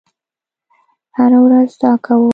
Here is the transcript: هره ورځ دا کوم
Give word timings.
هره 1.17 1.39
ورځ 1.45 1.69
دا 1.81 1.91
کوم 2.03 2.21